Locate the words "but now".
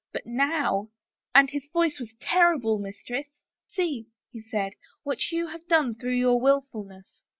0.11-0.89